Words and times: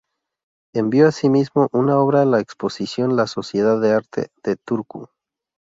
Envió 0.73 1.07
así 1.07 1.29
mismo 1.29 1.69
una 1.73 1.99
obra 1.99 2.23
a 2.23 2.25
la 2.25 2.39
Exposición 2.39 3.15
la 3.15 3.27
Sociedad 3.27 3.79
de 3.79 3.91
Arte 3.93 4.31
de 4.43 4.55
Turku. 4.55 5.07